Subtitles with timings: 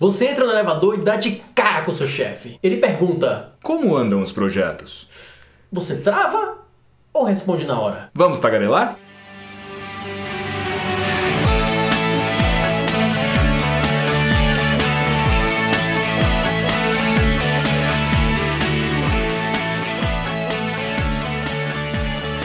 [0.00, 2.58] Você entra no elevador e dá de cara com seu chefe.
[2.62, 5.06] Ele pergunta: Como andam os projetos?
[5.70, 6.56] Você trava
[7.12, 8.10] ou responde na hora?
[8.14, 8.98] Vamos tagarelar?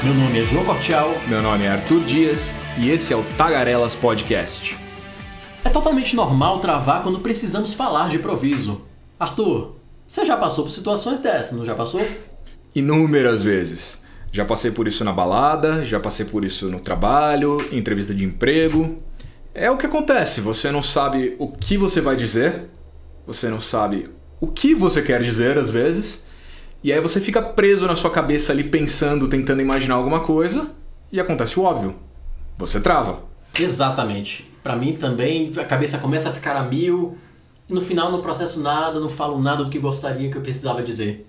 [0.03, 1.13] Meu nome é João Cortial.
[1.25, 4.84] Meu nome é Arthur Dias e esse é o Tagarelas Podcast.
[5.65, 8.83] É totalmente normal travar quando precisamos falar de improviso.
[9.19, 9.73] Arthur,
[10.07, 12.07] você já passou por situações dessas, não já passou?
[12.75, 13.99] Inúmeras vezes.
[14.31, 18.23] Já passei por isso na balada, já passei por isso no trabalho, em entrevista de
[18.23, 18.97] emprego.
[19.55, 22.69] É o que acontece, você não sabe o que você vai dizer,
[23.25, 26.27] você não sabe o que você quer dizer às vezes,
[26.83, 30.69] e aí você fica preso na sua cabeça ali pensando, tentando imaginar alguma coisa,
[31.11, 31.95] e acontece o óbvio.
[32.55, 33.23] Você trava.
[33.59, 34.53] Exatamente.
[34.65, 37.15] Para mim também, a cabeça começa a ficar a mil,
[37.69, 40.81] e no final não processo nada, não falo nada do que gostaria que eu precisava
[40.81, 41.27] dizer.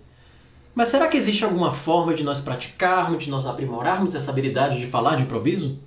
[0.75, 4.87] Mas será que existe alguma forma de nós praticarmos, de nós aprimorarmos essa habilidade de
[4.87, 5.78] falar de improviso?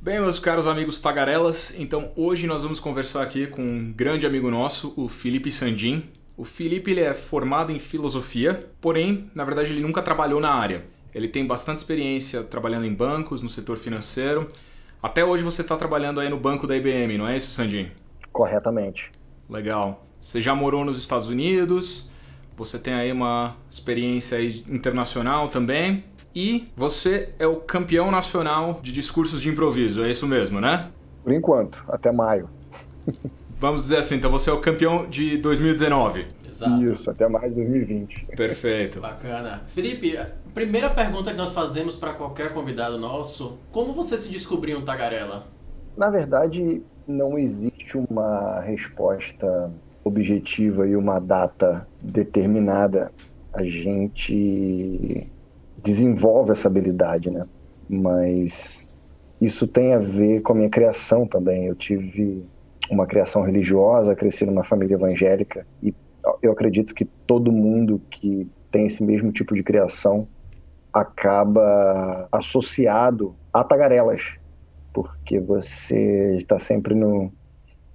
[0.00, 4.50] Bem, meus caros amigos tagarelas, então hoje nós vamos conversar aqui com um grande amigo
[4.50, 6.04] nosso, o Felipe Sandin.
[6.38, 10.86] O Felipe ele é formado em filosofia, porém, na verdade, ele nunca trabalhou na área.
[11.14, 14.48] Ele tem bastante experiência trabalhando em bancos, no setor financeiro.
[15.04, 17.90] Até hoje você está trabalhando aí no banco da IBM, não é isso, Sandin?
[18.32, 19.12] Corretamente.
[19.50, 20.02] Legal.
[20.18, 22.10] Você já morou nos Estados Unidos,
[22.56, 26.04] você tem aí uma experiência aí internacional também.
[26.34, 30.88] E você é o campeão nacional de discursos de improviso, é isso mesmo, né?
[31.22, 32.48] Por enquanto, até maio.
[33.60, 36.28] Vamos dizer assim, então você é o campeão de 2019.
[36.48, 36.82] Exato.
[36.82, 38.28] Isso, até mais de 2020.
[38.34, 39.00] Perfeito.
[39.00, 39.64] Bacana.
[39.66, 40.16] Felipe,
[40.54, 45.46] primeira pergunta que nós fazemos para qualquer convidado nosso: como você se descobriu um tagarela?
[45.96, 49.70] Na verdade, não existe uma resposta
[50.04, 53.12] objetiva e uma data determinada.
[53.52, 55.28] A gente
[55.82, 57.46] desenvolve essa habilidade, né?
[57.88, 58.84] Mas
[59.40, 61.66] isso tem a ver com a minha criação também.
[61.66, 62.44] Eu tive
[62.90, 65.94] uma criação religiosa, cresci numa família evangélica e
[66.42, 70.26] eu acredito que todo mundo que tem esse mesmo tipo de criação
[70.94, 74.22] acaba associado a tagarelas,
[74.92, 77.32] porque você está sempre no,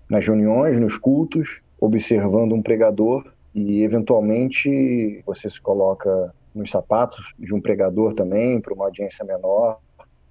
[0.10, 7.56] nas reuniões, nos cultos, observando um pregador e eventualmente você se coloca nos sapatos de
[7.56, 9.80] um pregador também para uma audiência menor,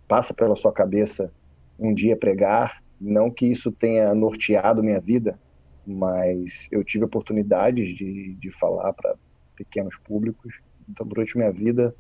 [0.07, 1.33] passa pela sua cabeça
[1.79, 5.39] um dia pregar não que isso tenha norteado minha vida,
[5.87, 9.15] mas eu tive oportunidades de, de falar para
[9.57, 10.61] pequenos públicos.
[10.89, 11.95] Então, durante minha vida,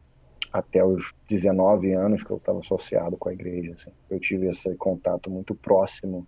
[0.52, 4.74] até os 19 anos que eu estava associado com a igreja, assim, eu tive esse
[4.76, 6.26] contato muito próximo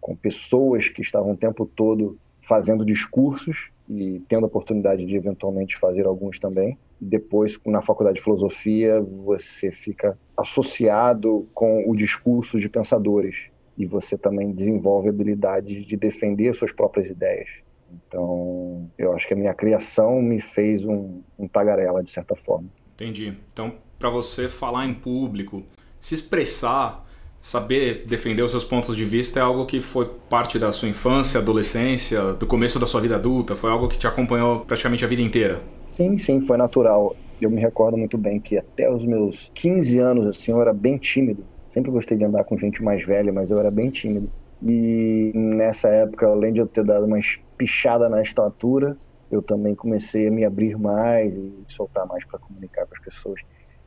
[0.00, 5.76] com pessoas que estavam o tempo todo fazendo discursos e tendo a oportunidade de eventualmente
[5.78, 6.76] fazer alguns também.
[7.00, 14.18] Depois, na faculdade de filosofia, você fica associado com o discurso de pensadores e você
[14.18, 17.48] também desenvolve habilidades de defender suas próprias ideias.
[17.92, 22.68] Então, eu acho que a minha criação me fez um, um tagarela, de certa forma.
[23.02, 23.34] Entendi.
[23.52, 25.64] Então, para você falar em público,
[25.98, 27.04] se expressar,
[27.40, 31.40] saber defender os seus pontos de vista é algo que foi parte da sua infância,
[31.40, 33.56] adolescência, do começo da sua vida adulta?
[33.56, 35.60] Foi algo que te acompanhou praticamente a vida inteira?
[35.96, 37.16] Sim, sim, foi natural.
[37.40, 40.96] Eu me recordo muito bem que até os meus 15 anos, assim, eu era bem
[40.96, 41.44] tímido.
[41.72, 44.30] Sempre gostei de andar com gente mais velha, mas eu era bem tímido.
[44.64, 47.18] E nessa época, além de eu ter dado uma
[47.58, 48.96] pichada na estatura,
[49.32, 53.40] eu também comecei a me abrir mais e soltar mais para comunicar com as pessoas.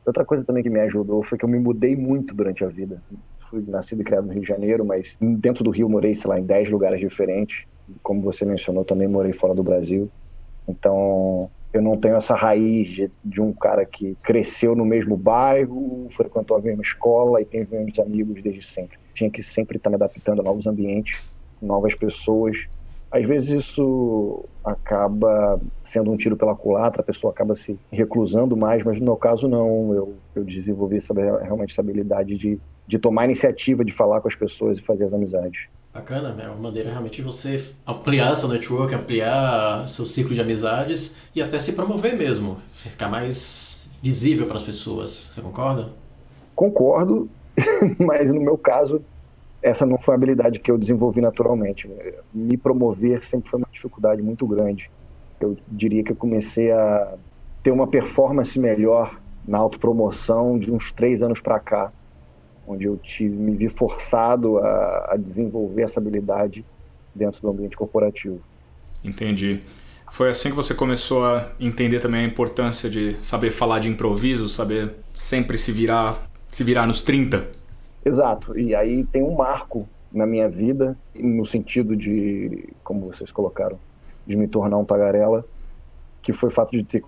[0.04, 3.02] Outra coisa também que me ajudou foi que eu me mudei muito durante a vida.
[3.48, 6.38] Fui nascido e criado no Rio de Janeiro, mas dentro do Rio morei, sei lá,
[6.38, 7.64] em 10 lugares diferentes.
[8.02, 10.10] Como você mencionou, também morei fora do Brasil.
[10.68, 16.08] Então, eu não tenho essa raiz de, de, um cara que cresceu no mesmo bairro,
[16.10, 18.98] frequentou a mesma escola e tem os mesmos amigos desde sempre.
[19.14, 21.22] Tinha que sempre estar me adaptando a novos ambientes,
[21.60, 22.56] novas pessoas.
[23.10, 28.82] Às vezes isso acaba sendo um tiro pela culatra, a pessoa acaba se reclusando mais,
[28.82, 29.94] mas no meu caso não.
[29.94, 34.34] Eu, eu desenvolvi essa, realmente essa habilidade de, de tomar iniciativa, de falar com as
[34.34, 35.68] pessoas e fazer as amizades.
[35.96, 36.36] Bacana?
[36.42, 41.40] É uma maneira realmente de você ampliar seu network, ampliar seu ciclo de amizades e
[41.40, 45.30] até se promover mesmo, ficar mais visível para as pessoas.
[45.32, 45.88] Você concorda?
[46.54, 47.30] Concordo,
[47.98, 49.00] mas no meu caso,
[49.66, 51.90] essa não foi uma habilidade que eu desenvolvi naturalmente.
[52.32, 54.88] Me promover sempre foi uma dificuldade muito grande.
[55.40, 57.14] Eu diria que eu comecei a
[57.64, 61.92] ter uma performance melhor na autopromoção de uns três anos para cá
[62.66, 66.64] onde eu tive, me vi forçado a, a desenvolver essa habilidade
[67.14, 68.40] dentro do ambiente corporativo.
[69.04, 69.60] Entendi.
[70.10, 74.48] Foi assim que você começou a entender também a importância de saber falar de improviso,
[74.48, 77.65] saber sempre se virar, se virar nos 30?
[78.06, 78.56] Exato.
[78.56, 83.80] E aí tem um marco na minha vida, no sentido de, como vocês colocaram,
[84.24, 85.44] de me tornar um tagarela,
[86.22, 87.02] que foi o fato de ter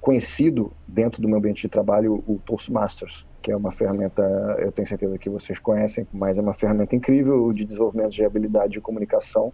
[0.00, 4.22] conhecido dentro do meu ambiente de trabalho o Toastmasters, que é uma ferramenta,
[4.58, 8.72] eu tenho certeza que vocês conhecem, mas é uma ferramenta incrível de desenvolvimento de habilidade
[8.72, 9.52] de comunicação.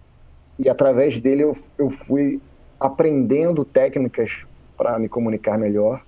[0.58, 2.40] E através dele eu, eu fui
[2.80, 4.46] aprendendo técnicas
[4.78, 6.02] para me comunicar melhor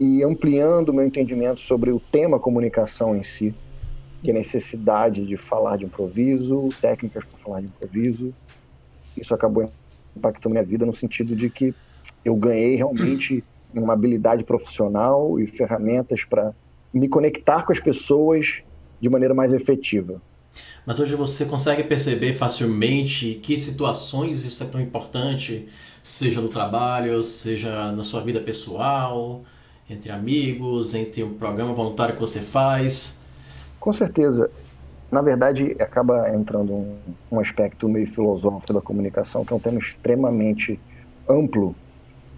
[0.00, 3.54] e ampliando meu entendimento sobre o tema comunicação em si,
[4.24, 8.34] que a necessidade de falar de improviso, técnicas para falar de improviso.
[9.14, 9.70] Isso acabou
[10.16, 11.74] impactando minha vida no sentido de que
[12.24, 13.44] eu ganhei realmente
[13.74, 16.54] uma habilidade profissional e ferramentas para
[16.92, 18.62] me conectar com as pessoas
[18.98, 20.22] de maneira mais efetiva.
[20.86, 25.68] Mas hoje você consegue perceber facilmente que situações isso é tão importante,
[26.02, 29.42] seja no trabalho, seja na sua vida pessoal,
[29.90, 33.23] entre amigos, entre o um programa voluntário que você faz?
[33.84, 34.50] Com certeza.
[35.12, 36.96] Na verdade, acaba entrando um,
[37.30, 40.80] um aspecto meio filosófico da comunicação, que é um tema extremamente
[41.28, 41.76] amplo,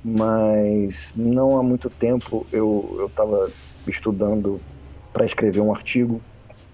[0.04, 3.48] mas não há muito tempo eu estava
[3.87, 4.60] estudando
[5.12, 6.20] para escrever um artigo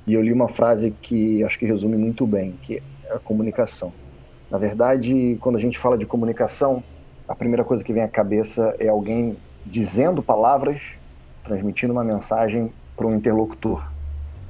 [0.06, 3.92] e eu li uma frase que acho que resume muito bem, que é a comunicação.
[4.50, 6.82] Na verdade, quando a gente fala de comunicação,
[7.28, 9.36] a primeira coisa que vem à cabeça é alguém
[9.66, 10.80] dizendo palavras,
[11.44, 13.91] transmitindo uma mensagem para um interlocutor.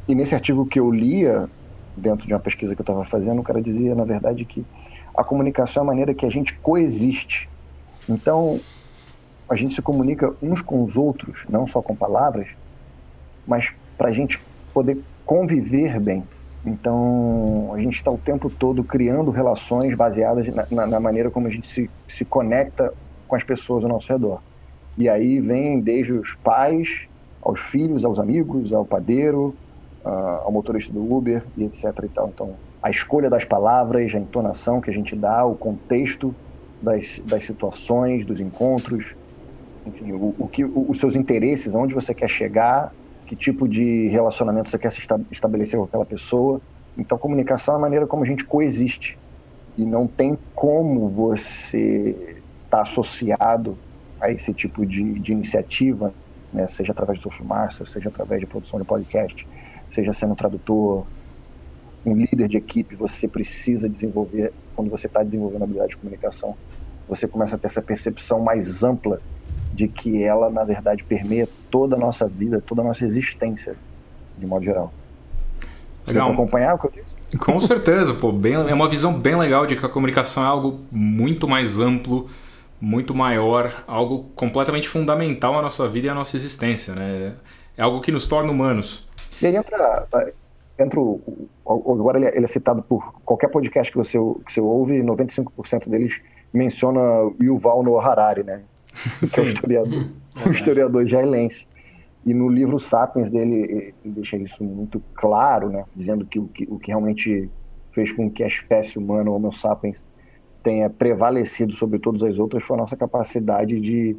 [0.08, 1.48] E nesse artigo que eu lia,
[1.96, 4.64] dentro de uma pesquisa que eu estava fazendo, o cara dizia, na verdade, que
[5.14, 7.48] a comunicação é a maneira que a gente coexiste.
[8.08, 8.60] Então,
[9.48, 12.48] a gente se comunica uns com os outros, não só com palavras,
[13.46, 14.40] mas para a gente
[14.72, 16.24] poder conviver bem.
[16.64, 21.48] Então, a gente está o tempo todo criando relações baseadas na, na, na, maneira como
[21.48, 22.92] a gente se, se conecta
[23.26, 24.40] com as pessoas ao nosso redor.
[24.96, 26.88] E aí vem desde os pais,
[27.42, 29.54] aos filhos, aos amigos, ao padeiro,
[30.04, 31.84] ao motorista do Uber e etc.
[32.04, 32.28] E tal.
[32.28, 36.34] Então, a escolha das palavras, a entonação que a gente dá, o contexto
[36.80, 39.14] das, das situações, dos encontros,
[39.86, 42.92] enfim, o, o que, o, os seus interesses, aonde você quer chegar
[43.32, 45.00] que tipo de relacionamento você quer se
[45.30, 46.60] estabelecer com aquela pessoa.
[46.98, 49.18] Então, comunicação é a maneira como a gente coexiste.
[49.78, 53.78] E não tem como você estar tá associado
[54.20, 56.12] a esse tipo de, de iniciativa,
[56.52, 56.68] né?
[56.68, 59.48] seja através do social master, seja através de produção de podcast,
[59.92, 61.04] seja sendo tradutor,
[62.04, 66.56] um líder de equipe, você precisa desenvolver, quando você está desenvolvendo habilidade de comunicação,
[67.08, 69.20] você começa a ter essa percepção mais ampla
[69.72, 73.74] de que ela, na verdade, permeia toda a nossa vida, toda a nossa existência,
[74.38, 74.92] de modo geral.
[76.06, 76.32] Legal.
[76.32, 77.38] Acompanhar o que eu disse?
[77.38, 80.80] Com certeza, pô, bem, é uma visão bem legal de que a comunicação é algo
[80.90, 82.28] muito mais amplo,
[82.80, 87.34] muito maior, algo completamente fundamental à nossa vida e à nossa existência, né?
[87.76, 89.08] É algo que nos torna humanos.
[89.40, 90.06] E aí entra,
[90.78, 94.60] entra o, agora ele é, ele é citado por qualquer podcast que você, que você
[94.60, 96.20] ouve, 95% deles
[96.52, 97.00] menciona
[97.40, 98.62] Yuval Noah Harari, né?
[99.20, 100.08] que é o historiador,
[100.46, 101.66] o historiador israelense.
[102.24, 105.84] E no livro Sapiens dele, ele deixa isso muito claro, né?
[105.94, 107.50] dizendo que o, que o que realmente
[107.92, 110.02] fez com que a espécie humana, o Homo sapiens,
[110.62, 114.16] tenha prevalecido sobre todas as outras foi a nossa capacidade de,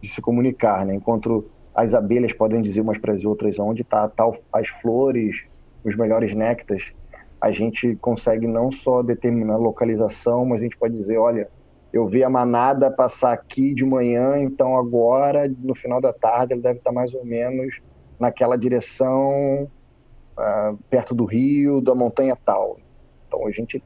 [0.00, 0.86] de se comunicar.
[0.86, 0.94] Né?
[0.94, 1.44] Enquanto
[1.80, 5.44] as abelhas podem dizer umas para as outras onde está tal as flores,
[5.82, 6.92] os melhores néctares,
[7.40, 11.48] a gente consegue não só determinar a localização, mas a gente pode dizer, olha,
[11.90, 16.60] eu vi a manada passar aqui de manhã, então agora, no final da tarde, ele
[16.60, 17.80] deve estar mais ou menos
[18.18, 19.66] naquela direção,
[20.36, 22.78] uh, perto do rio, da montanha tal.
[23.26, 23.82] Então a gente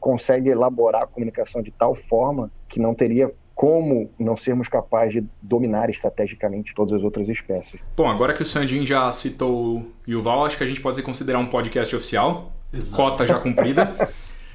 [0.00, 5.24] consegue elaborar a comunicação de tal forma que não teria como não sermos capazes de
[5.40, 7.80] dominar estrategicamente todas as outras espécies.
[7.96, 11.38] Bom, agora que o Sandin já citou o Yuval, acho que a gente pode considerar
[11.38, 12.52] um podcast oficial.
[12.70, 13.02] Exato.
[13.02, 14.10] Cota já cumprida.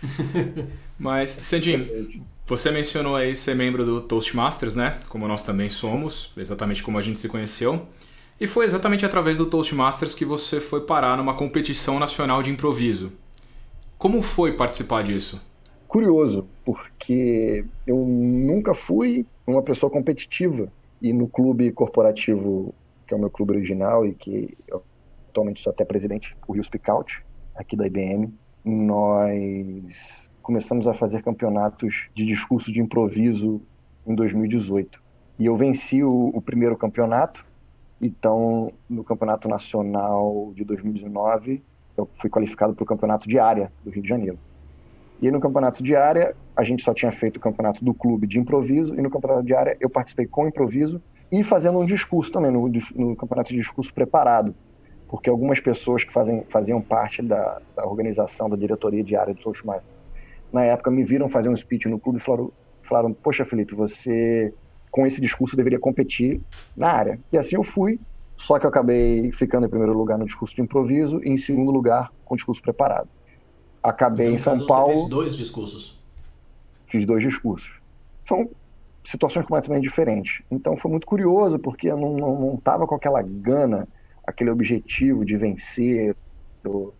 [1.00, 5.00] Mas, Sandin, você mencionou aí ser membro do Toastmasters, né?
[5.10, 7.88] Como nós também somos, exatamente como a gente se conheceu.
[8.40, 13.12] E foi exatamente através do Toastmasters que você foi parar numa competição nacional de improviso.
[13.98, 15.42] Como foi participar disso?
[15.92, 20.72] Curioso, porque eu nunca fui uma pessoa competitiva.
[21.02, 22.74] E no clube corporativo,
[23.06, 24.82] que é o meu clube original e que eu
[25.28, 26.86] atualmente sou até presidente, o Rio Speak
[27.54, 28.34] aqui da IBM,
[28.64, 33.62] nós começamos a fazer campeonatos de discurso de improviso
[34.08, 35.04] em 2018.
[35.38, 37.46] E eu venci o, o primeiro campeonato,
[38.02, 41.62] então no campeonato nacional de 2019
[41.98, 44.40] eu fui qualificado para o campeonato de área do Rio de Janeiro.
[45.22, 48.40] E no campeonato de área, a gente só tinha feito o campeonato do clube de
[48.40, 51.02] improviso, e no campeonato de área eu participei com improviso
[51.32, 54.56] e fazendo um discurso também, no, no campeonato de discurso preparado.
[55.08, 59.42] Porque algumas pessoas que fazem, faziam parte da, da organização, da diretoria de área do
[59.42, 59.86] Toastmasters,
[60.52, 62.52] na época me viram fazer um speech no clube e falaram,
[62.82, 64.54] falaram poxa Felipe, você
[64.90, 66.42] com esse discurso deveria competir
[66.76, 67.20] na área.
[67.32, 68.00] E assim eu fui,
[68.36, 71.72] só que eu acabei ficando em primeiro lugar no discurso de improviso e em segundo
[71.72, 73.08] lugar com o discurso preparado.
[73.82, 74.94] Acabei então, em São Paulo.
[74.94, 76.00] Você fez dois discursos?
[76.88, 77.72] Fiz dois discursos.
[78.28, 78.50] São
[79.04, 80.42] situações completamente diferentes.
[80.52, 83.88] Então foi muito curioso, porque eu não, não, não tava com aquela gana,
[84.26, 86.16] aquele objetivo de vencer
[86.64, 86.94] ou,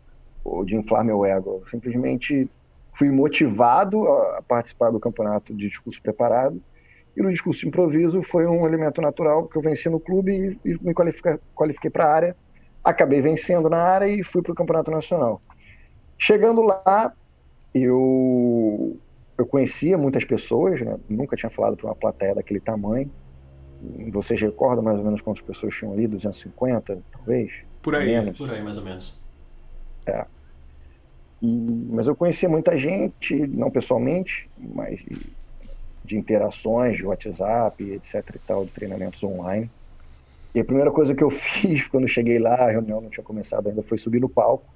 [0.44, 1.62] ou de inflar meu ego.
[1.62, 2.50] Eu simplesmente
[2.94, 6.62] fui motivado a participar do campeonato de discurso preparado.
[7.16, 10.70] E no discurso de improviso foi um elemento natural, porque eu venci no clube e,
[10.70, 12.36] e me qualifiquei para a área.
[12.84, 15.42] Acabei vencendo na área e fui para o campeonato nacional.
[16.22, 17.12] Chegando lá,
[17.74, 18.96] eu,
[19.36, 20.96] eu conhecia muitas pessoas, né?
[21.10, 23.10] nunca tinha falado para uma plateia daquele tamanho.
[24.12, 26.06] Vocês recordam mais ou menos quantas pessoas tinham ali?
[26.06, 27.52] 250, talvez?
[27.82, 28.38] Por aí, menos.
[28.38, 29.20] por aí mais ou menos.
[30.06, 30.24] É.
[31.42, 35.18] E, mas eu conhecia muita gente, não pessoalmente, mas de,
[36.06, 39.72] de interações, de WhatsApp, etc e tal, de treinamentos online.
[40.54, 43.70] E a primeira coisa que eu fiz quando cheguei lá, a reunião não tinha começado
[43.70, 44.71] ainda, foi subir no palco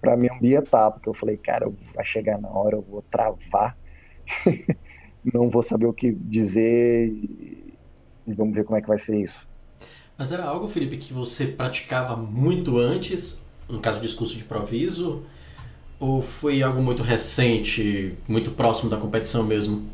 [0.00, 3.76] para me ambientar, porque eu falei, cara, vai chegar na hora, eu vou travar,
[5.24, 7.08] não vou saber o que dizer
[8.26, 9.46] e vamos ver como é que vai ser isso.
[10.16, 15.24] Mas era algo, Felipe, que você praticava muito antes, no caso do discurso de improviso,
[15.98, 19.88] ou foi algo muito recente, muito próximo da competição mesmo?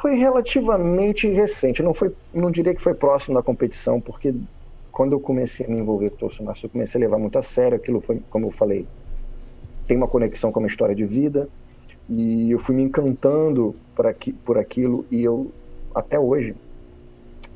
[0.00, 4.34] Foi relativamente recente, não foi, não diria que foi próximo da competição, porque
[5.00, 7.40] quando eu comecei a me envolver com o Toastmasters, eu comecei a levar muito a
[7.40, 7.74] sério.
[7.74, 8.86] Aquilo foi, como eu falei,
[9.86, 11.48] tem uma conexão com a minha história de vida.
[12.06, 15.06] E eu fui me encantando por, aqui, por aquilo.
[15.10, 15.50] E eu,
[15.94, 16.54] até hoje,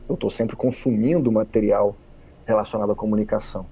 [0.09, 1.95] eu estou sempre consumindo material
[2.47, 3.67] relacionado à comunicação.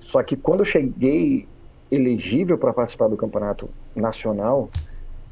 [0.00, 1.46] Só que quando eu cheguei
[1.88, 4.70] elegível para participar do campeonato nacional,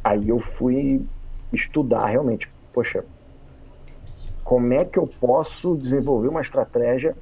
[0.04, 1.04] aí eu fui
[1.52, 2.49] estudar realmente.
[2.73, 3.04] Poxa,
[4.44, 7.16] como é que eu posso desenvolver uma estratégia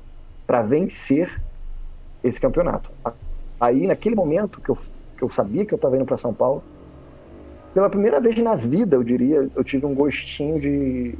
[0.47, 1.41] para vencer
[2.25, 2.91] esse campeonato.
[3.61, 4.79] Aí, naquele momento que eu,
[5.17, 6.63] que eu sabia que eu estava indo para São Paulo,
[7.73, 11.15] pela primeira vez na vida, eu diria, eu tive um gostinho de.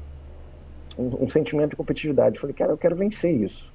[0.99, 2.41] um, um sentimento de competitividade.
[2.41, 3.71] falei, cara, eu quero vencer isso.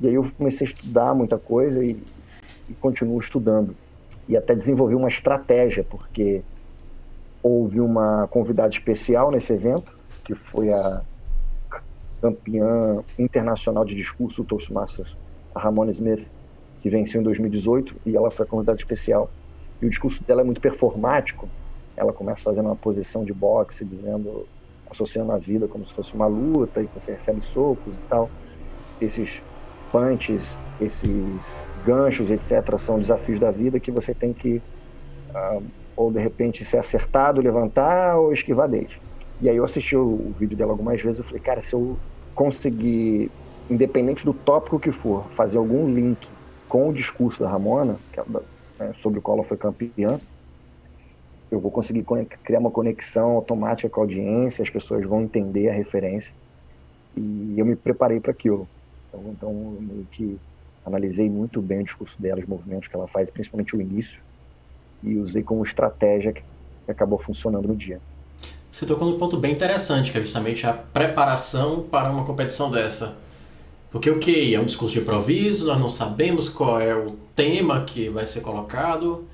[0.00, 2.02] E aí eu comecei a estudar muita coisa e,
[2.68, 3.74] e continuo estudando.
[4.28, 6.42] E até desenvolvi uma estratégia, porque
[7.42, 9.98] houve uma convidada especial nesse evento,
[10.30, 11.02] que foi a
[12.20, 15.16] campeã internacional de discurso Toastmasters,
[15.54, 16.24] a Ramona Smith,
[16.80, 19.28] que venceu em 2018 e ela foi a convidada especial.
[19.82, 21.48] E o discurso dela é muito performático.
[21.96, 24.46] Ela começa fazendo uma posição de boxe, dizendo,
[24.88, 28.30] associando a vida como se fosse uma luta e você recebe socos e tal.
[29.00, 29.42] Esses
[29.90, 31.42] punches, esses
[31.84, 34.62] ganchos, etc., são desafios da vida que você tem que,
[35.34, 35.62] uh,
[35.96, 39.09] ou de repente, ser acertado, levantar ou esquivar deles.
[39.40, 41.96] E aí eu assisti o, vídeo dela algumas vezes, eu falei, cara, se eu
[42.34, 43.30] conseguir,
[43.70, 46.28] independente do tópico que for, fazer algum link
[46.68, 48.22] com o discurso da Ramona, é,
[48.78, 50.18] né, sobre o qual ela foi campeã,
[51.50, 52.04] eu vou conseguir
[52.44, 56.32] criar uma conexão automática com a audiência, as pessoas vão entender a referência.
[57.16, 58.68] E eu me preparei para aquilo.
[59.08, 60.38] Então, então eu meio que
[60.86, 64.22] analisei muito bem o discurso dela, os movimentos que ela faz, principalmente o início,
[65.02, 66.42] e usei como estratégia que
[66.88, 68.00] acabou funcionando no dia.
[68.70, 73.16] Você tocou num ponto bem interessante, que é justamente a preparação para uma competição dessa.
[73.90, 77.84] Porque o que é um discurso de improviso, nós não sabemos qual é o tema
[77.84, 79.26] que vai ser colocado,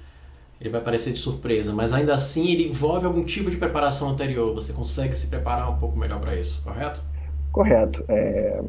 [0.59, 4.55] ele vai parecer de surpresa, mas ainda assim ele envolve algum tipo de preparação anterior.
[4.55, 7.02] Você consegue se preparar um pouco melhor para isso, correto?
[7.52, 8.05] Correto.
[8.09, 8.62] É...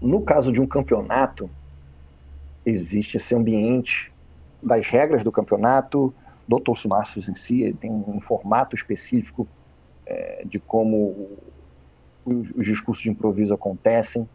[0.00, 1.50] No caso de um campeonato,
[2.64, 4.10] existe esse ambiente
[4.62, 6.14] das regras do campeonato,
[6.50, 9.46] do Toastmasters em si, ele tem um formato específico
[10.04, 11.38] é, de como
[12.24, 14.28] os, os, discursos de improviso acontecem.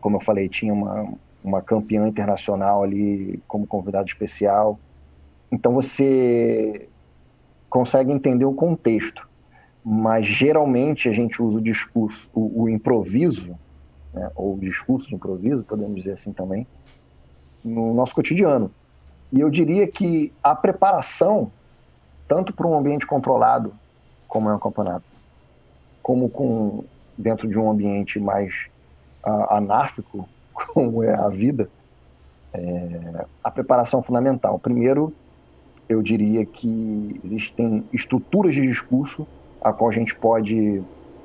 [0.00, 4.80] Como eu falei, tinha uma, uma campeã internacional ali como convidado especial.
[5.52, 6.88] Então você
[7.68, 9.28] consegue entender o contexto,
[9.84, 13.56] mas geralmente a gente usa o discurso, o, o improviso,
[14.12, 16.66] né, ou discurso de improviso, podemos dizer assim também,
[17.64, 18.72] no nosso cotidiano.
[19.32, 21.52] E eu diria que a preparação
[22.30, 23.72] tanto para um ambiente controlado,
[24.28, 25.04] como é um campeonato,
[26.00, 26.84] como com
[27.18, 28.68] dentro de um ambiente mais
[29.26, 31.68] uh, anárquico, como é a vida,
[32.54, 34.60] é, a preparação fundamental.
[34.60, 35.12] Primeiro,
[35.88, 39.26] eu diria que existem estruturas de discurso
[39.60, 40.80] a qual a gente pode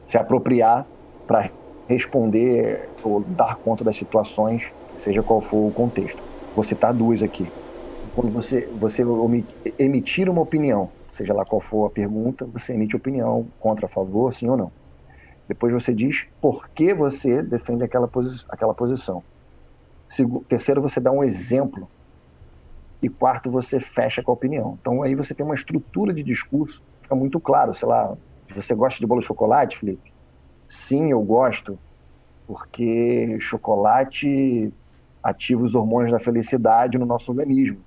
[0.07, 0.87] se apropriar
[1.27, 1.51] para
[1.87, 4.63] responder ou dar conta das situações,
[4.97, 6.19] seja qual for o contexto.
[6.55, 7.47] Vou citar duas aqui.
[8.15, 9.03] Quando você, você
[9.77, 14.33] emitir uma opinião, seja lá qual for a pergunta, você emite opinião contra, a favor,
[14.33, 14.71] sim ou não.
[15.47, 19.23] Depois você diz por que você defende aquela, posi aquela posição.
[20.47, 21.87] Terceiro, você dá um exemplo.
[23.01, 24.77] E quarto, você fecha com a opinião.
[24.81, 28.15] Então aí você tem uma estrutura de discurso, fica muito claro, sei lá,
[28.53, 30.13] você gosta de bolo de chocolate, Felipe?
[30.67, 31.77] Sim, eu gosto,
[32.47, 34.73] porque chocolate
[35.23, 37.79] ativa os hormônios da felicidade no nosso organismo.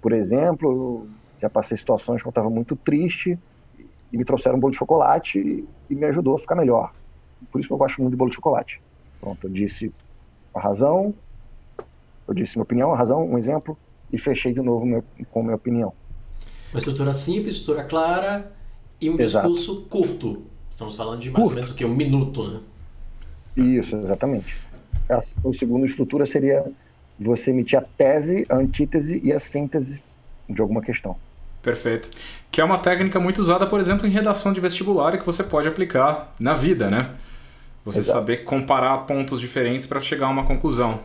[0.00, 1.06] Por exemplo,
[1.42, 3.36] já passei situações que eu estava muito triste
[4.12, 6.94] e me trouxeram um bolo de chocolate e me ajudou a ficar melhor.
[7.50, 8.80] Por isso que eu gosto muito de bolo de chocolate.
[9.20, 9.92] Pronto, eu disse
[10.54, 11.12] a razão,
[12.28, 13.76] eu disse minha opinião, a razão, um exemplo,
[14.12, 15.92] e fechei de novo meu, com a minha opinião.
[16.72, 18.52] Uma estrutura simples, estrutura clara
[19.00, 19.52] e um Exato.
[19.52, 20.44] discurso curto.
[20.70, 21.50] Estamos falando de mais curto.
[21.50, 21.84] ou menos o que?
[21.84, 22.60] Um minuto, né?
[23.56, 24.56] Isso, exatamente.
[25.08, 26.64] A, a segunda estrutura seria
[27.18, 30.02] você emitir a tese, a antítese e a síntese
[30.48, 31.16] de alguma questão.
[31.62, 32.10] Perfeito.
[32.50, 35.44] Que é uma técnica muito usada, por exemplo, em redação de vestibular e que você
[35.44, 37.10] pode aplicar na vida, né?
[37.84, 38.18] Você Exato.
[38.18, 41.00] saber comparar pontos diferentes para chegar a uma conclusão.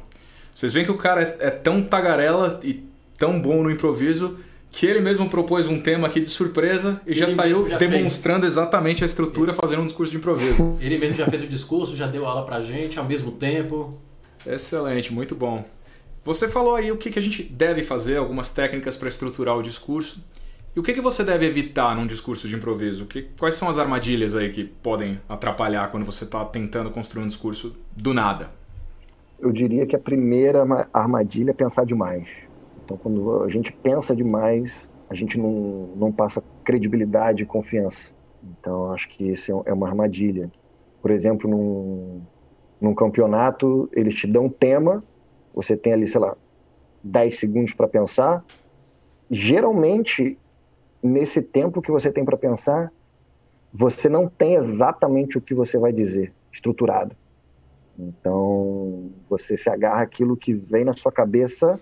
[0.54, 2.84] Vocês veem que o cara é, é tão tagarela e
[3.18, 4.40] tão bom no improviso
[4.72, 8.42] que ele mesmo propôs um tema aqui de surpresa e ele já saiu já demonstrando
[8.42, 8.54] fez.
[8.54, 10.78] exatamente a estrutura, fazendo um discurso de improviso.
[10.82, 14.00] Ele mesmo já fez o discurso, já deu aula pra gente ao mesmo tempo.
[14.46, 15.66] Excelente, muito bom.
[16.24, 19.64] Você falou aí o que, que a gente deve fazer, algumas técnicas para estruturar o
[19.64, 20.24] discurso.
[20.78, 23.08] E o que, que você deve evitar num discurso de improviso?
[23.08, 27.28] Que, quais são as armadilhas aí que podem atrapalhar quando você está tentando construir um
[27.28, 28.52] discurso do nada?
[29.40, 32.28] Eu diria que a primeira armadilha é pensar demais.
[32.86, 38.12] Então, quando a gente pensa demais, a gente não, não passa credibilidade e confiança.
[38.44, 40.48] Então, acho que isso é, é uma armadilha.
[41.02, 42.22] Por exemplo, num,
[42.80, 45.04] num campeonato, eles te dão um tema,
[45.56, 46.38] você tem ali, sei lá,
[47.04, 48.46] 10 segundos para pensar.
[49.32, 50.38] Geralmente,
[51.02, 52.92] nesse tempo que você tem para pensar,
[53.74, 57.16] você não tem exatamente o que você vai dizer estruturado.
[57.98, 61.80] Então, você se agarra aquilo que vem na sua cabeça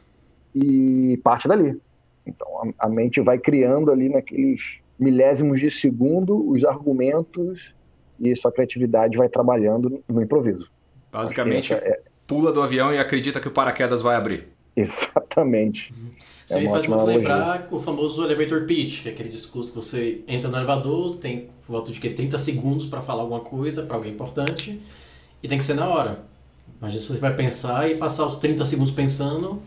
[0.54, 1.80] e parte dali.
[2.26, 2.48] Então,
[2.80, 4.62] a, mente vai criando ali naqueles
[4.98, 7.74] milésimos de segundo os argumentos
[8.20, 10.70] e sua criatividade vai trabalhando no improviso.
[11.12, 12.02] Basicamente, é...
[12.26, 14.48] pula do avião e acredita que o paraquedas vai abrir.
[14.76, 15.94] Exatamente.
[16.46, 17.18] Isso é me faz muito analogia.
[17.18, 21.50] lembrar o famoso elevator pitch, que é aquele discurso que você entra no elevador, tem
[21.68, 24.80] volta de que 30 segundos para falar alguma coisa para alguém importante
[25.42, 26.20] e tem que ser na hora.
[26.80, 29.60] Imagina se você vai pensar e passar os 30 segundos pensando,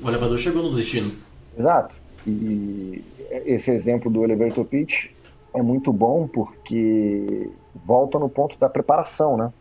[0.00, 1.12] o elevador chegou no destino.
[1.58, 1.94] Exato.
[2.26, 3.02] E
[3.44, 5.06] esse exemplo do elevator pitch
[5.54, 7.50] é muito bom porque
[7.84, 9.52] volta no ponto da preparação, né?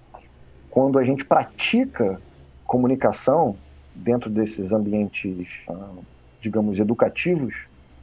[0.69, 2.19] Quando a gente pratica
[2.65, 3.55] comunicação
[3.93, 5.89] dentro desses ambientes, ah,
[6.45, 7.55] digamos, educativos,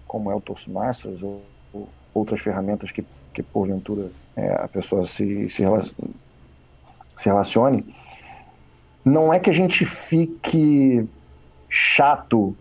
[0.05, 5.49] como é o Toastmasters ou, ou outras ferramentas que, que porventura é, a pessoa se,
[5.49, 5.63] se,
[7.17, 7.85] se relacione,
[9.05, 11.09] não é que a gente fique
[11.69, 12.57] chato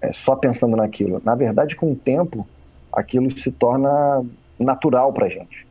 [0.00, 1.20] é, só pensando naquilo.
[1.22, 2.48] Na verdade, com o tempo,
[2.90, 4.24] aquilo se torna
[4.58, 5.66] natural para a gente.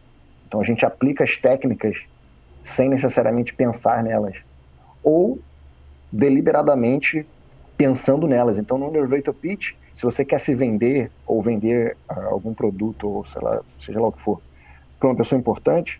[0.47, 1.97] Então a gente aplica as técnicas
[2.63, 4.35] sem necessariamente pensar nelas.
[5.03, 5.39] Ou
[6.11, 7.25] deliberadamente
[7.81, 8.59] pensando nelas.
[8.59, 13.25] Então no elevator pitch, se você quer se vender ou vender uh, algum produto ou
[13.25, 14.39] sei lá, seja lá o que for,
[14.99, 15.99] para uma pessoa importante,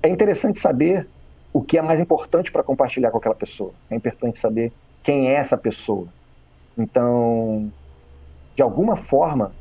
[0.00, 1.08] é interessante saber
[1.52, 3.72] o que é mais importante para compartilhar com aquela pessoa.
[3.90, 6.06] É importante saber quem é essa pessoa.
[6.78, 7.72] Então,
[8.54, 9.52] de alguma forma,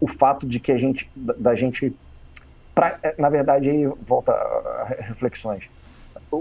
[0.00, 1.96] o fato de que a gente, da gente,
[2.74, 5.62] pra, é, na verdade, aí volta a reflexões.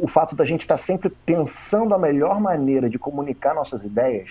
[0.01, 4.29] O fato da gente estar tá sempre pensando a melhor maneira de comunicar nossas ideias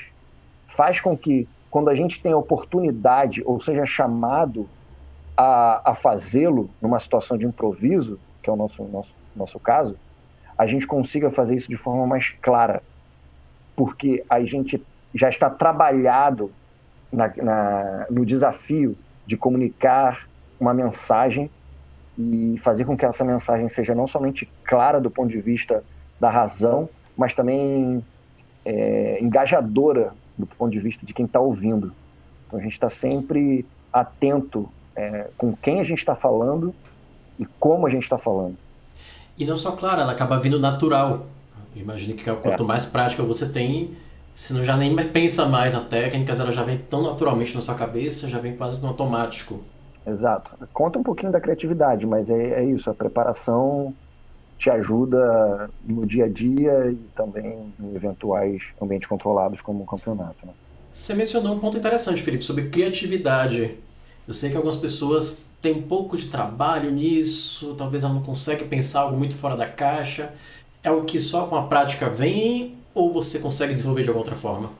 [0.68, 4.68] faz com que, quando a gente tem a oportunidade, ou seja, chamado
[5.36, 9.96] a, a fazê-lo numa situação de improviso, que é o nosso, nosso, nosso caso,
[10.56, 12.82] a gente consiga fazer isso de forma mais clara,
[13.76, 14.82] porque a gente
[15.14, 16.50] já está trabalhado
[17.12, 18.96] na, na, no desafio
[19.26, 21.50] de comunicar uma mensagem
[22.18, 25.82] e fazer com que essa mensagem seja não somente clara do ponto de vista
[26.20, 28.04] da razão, mas também
[28.64, 31.92] é, engajadora do ponto de vista de quem está ouvindo.
[32.46, 36.74] Então a gente está sempre atento é, com quem a gente está falando
[37.38, 38.56] e como a gente está falando.
[39.36, 41.26] E não só clara, ela acaba vindo natural.
[41.74, 42.66] Imagine que quanto é.
[42.66, 43.96] mais prática você tem,
[44.34, 47.74] Você não já nem pensa mais na técnica, ela já vem tão naturalmente na sua
[47.74, 49.62] cabeça, já vem quase no automático.
[50.06, 50.50] Exato.
[50.72, 53.94] Conta um pouquinho da criatividade, mas é, é isso, a preparação
[54.58, 60.46] te ajuda no dia a dia e também em eventuais ambientes controlados como um campeonato.
[60.46, 60.52] Né?
[60.92, 63.76] Você mencionou um ponto interessante, Felipe, sobre criatividade.
[64.26, 68.64] Eu sei que algumas pessoas têm um pouco de trabalho nisso, talvez ela não consegue
[68.64, 70.32] pensar algo muito fora da caixa.
[70.82, 74.36] É o que só com a prática vem ou você consegue desenvolver de alguma outra
[74.36, 74.70] forma?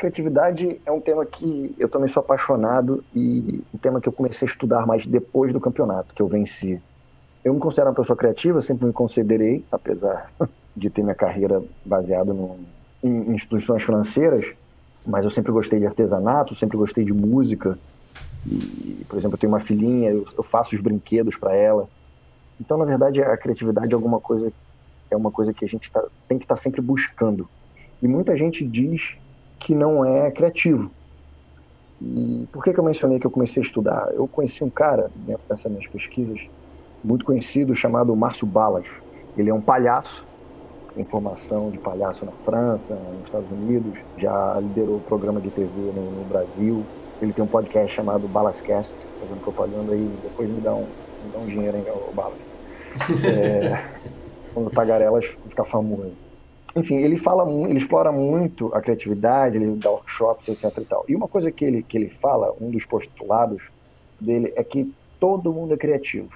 [0.00, 4.48] Criatividade é um tema que eu também sou apaixonado e um tema que eu comecei
[4.48, 6.80] a estudar mais depois do campeonato que eu venci.
[7.44, 10.32] Eu me considero uma pessoa criativa, sempre me considerei, apesar
[10.74, 12.56] de ter minha carreira baseada no,
[13.04, 14.46] em instituições financeiras,
[15.06, 17.78] mas eu sempre gostei de artesanato, sempre gostei de música.
[18.46, 21.86] E, por exemplo, eu tenho uma filhinha, eu, eu faço os brinquedos para ela.
[22.58, 24.50] Então, na verdade, a criatividade é alguma coisa
[25.10, 27.46] é uma coisa que a gente tá, tem que estar tá sempre buscando.
[28.00, 29.19] E muita gente diz
[29.60, 30.90] que não é criativo.
[32.00, 34.08] E por que, que eu mencionei que eu comecei a estudar?
[34.14, 36.40] Eu conheci um cara, dentro dessas minhas pesquisas,
[37.04, 38.86] muito conhecido, chamado Márcio Balas.
[39.36, 40.24] Ele é um palhaço,
[40.94, 46.10] tem formação de palhaço na França, nos Estados Unidos, já liderou programa de TV no,
[46.10, 46.82] no Brasil.
[47.20, 51.38] Ele tem um podcast chamado Balascast, fazendo propaganda aí, depois me dá um, me dá
[51.38, 52.38] um dinheiro, hein, o Balas.
[53.24, 53.84] É,
[54.52, 56.29] quando tagarelas ficar famoso.
[56.76, 61.04] Enfim, ele fala, ele explora muito a criatividade, ele dá workshops, etc e tal.
[61.08, 63.62] E uma coisa que ele, que ele fala, um dos postulados
[64.20, 66.30] dele, é que todo mundo é criativo.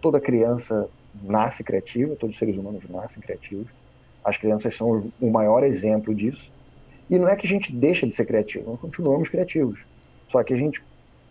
[0.00, 0.88] Toda criança
[1.22, 3.66] nasce criativa, todos os seres humanos nascem criativos.
[4.24, 6.50] As crianças são o maior exemplo disso.
[7.08, 9.78] E não é que a gente deixa de ser criativo, nós continuamos criativos.
[10.28, 10.82] Só que a gente,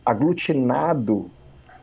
[0.05, 1.29] aglutinado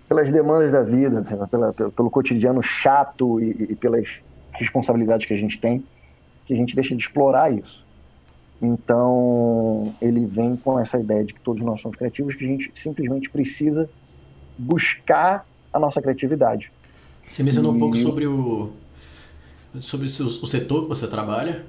[0.08, 4.08] pelas demandas da vida, assim, pela, pelo, pelo, cotidiano chato e, e, pelas
[4.52, 5.84] responsabilidades que a gente tem,
[6.52, 7.84] que a gente deixa de explorar isso.
[8.60, 12.70] Então, ele vem com essa ideia de que todos nós somos criativos, que a gente
[12.74, 13.88] simplesmente precisa
[14.56, 16.70] buscar a nossa criatividade.
[17.26, 17.76] Você mencionou e...
[17.76, 18.70] um pouco sobre o
[19.80, 21.64] sobre o setor que você trabalha.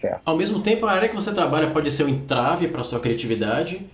[0.00, 0.20] Certo.
[0.24, 2.98] Ao mesmo tempo, a área que você trabalha pode ser um entrave para a sua
[2.98, 3.86] criatividade,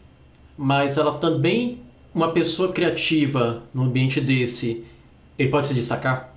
[0.57, 1.83] mas ela também
[2.15, 4.85] uma pessoa criativa no ambiente desse,
[5.39, 6.35] ele pode se destacar?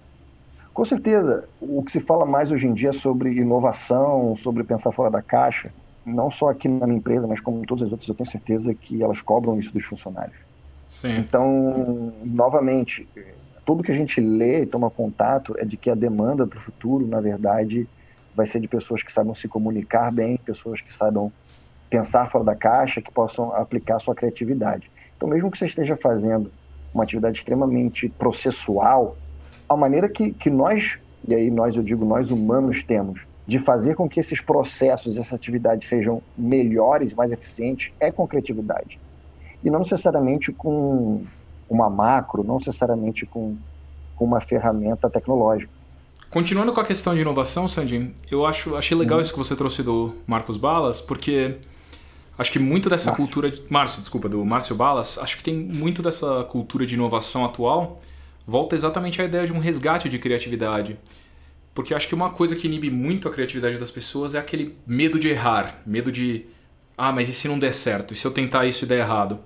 [0.74, 1.48] Com certeza.
[1.62, 5.22] O que se fala mais hoje em dia é sobre inovação, sobre pensar fora da
[5.22, 5.72] caixa,
[6.06, 8.74] não só aqui na minha empresa, mas como em todas as outras, eu tenho certeza
[8.74, 10.36] que elas cobram isso dos funcionários.
[10.90, 11.18] Sim.
[11.18, 13.08] Então, novamente,
[13.66, 16.62] tudo que a gente lê e toma contato é de que a demanda para o
[16.62, 17.88] futuro, na verdade,
[18.36, 21.32] vai ser de pessoas que saibam se comunicar bem, pessoas que saibam
[21.90, 24.90] pensar fora da caixa, que possam aplicar sua criatividade.
[25.16, 26.52] Então, mesmo que você esteja fazendo
[26.94, 29.16] uma atividade extremamente processual,
[29.74, 33.96] a maneira que, que nós, e aí nós, eu digo, nós humanos temos, de fazer
[33.96, 39.00] com que esses processos, essa atividade sejam melhores, mais eficientes, é com criatividade.
[39.64, 41.24] E não necessariamente com
[41.70, 43.56] uma macro, não necessariamente com,
[44.16, 45.72] com uma ferramenta tecnológica.
[46.30, 49.22] Continuando com a questão de inovação, Sandy, eu acho, achei legal hum.
[49.22, 51.60] isso que você trouxe do Marcos Balas, porque
[52.38, 53.26] Acho que muito dessa Márcio.
[53.26, 53.52] cultura.
[53.52, 53.62] De...
[53.70, 55.18] Márcio, desculpa, do Márcio Balas.
[55.18, 58.02] Acho que tem muito dessa cultura de inovação atual
[58.46, 60.98] volta exatamente à ideia de um resgate de criatividade.
[61.74, 65.20] Porque acho que uma coisa que inibe muito a criatividade das pessoas é aquele medo
[65.20, 66.46] de errar, medo de.
[66.96, 68.14] Ah, mas e se não der certo?
[68.14, 69.40] E se eu tentar isso e der errado?